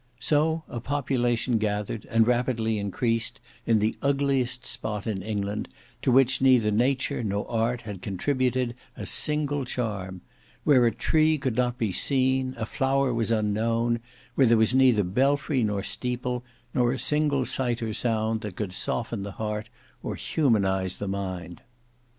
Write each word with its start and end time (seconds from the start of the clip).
So 0.19 0.63
a 0.67 0.79
population 0.79 1.59
gathered, 1.59 2.05
and 2.05 2.25
rapidly 2.25 2.79
increased, 2.79 3.39
in 3.67 3.77
the 3.77 3.95
ugliest 4.01 4.65
spot 4.65 5.05
in 5.05 5.21
England, 5.21 5.67
to 6.01 6.11
which 6.11 6.41
neither 6.41 6.71
Nature 6.71 7.23
nor 7.23 7.47
art 7.47 7.81
had 7.81 8.01
contributed 8.01 8.73
a 8.97 9.05
single 9.05 9.63
charm; 9.63 10.21
where 10.63 10.87
a 10.87 10.91
tree 10.91 11.37
could 11.37 11.55
not 11.55 11.77
be 11.77 11.91
seen, 11.91 12.55
a 12.57 12.65
flower 12.65 13.13
was 13.13 13.29
unknown, 13.29 13.99
where 14.33 14.47
there 14.47 14.57
was 14.57 14.73
neither 14.73 15.03
belfry 15.03 15.61
nor 15.61 15.83
steeple, 15.83 16.43
nor 16.73 16.91
a 16.91 16.97
single 16.97 17.45
sight 17.45 17.83
or 17.83 17.93
sound 17.93 18.41
that 18.41 18.55
could 18.55 18.73
soften 18.73 19.21
the 19.21 19.33
heart 19.33 19.69
or 20.01 20.15
humanise 20.15 20.97
the 20.97 21.07
mind. 21.07 21.61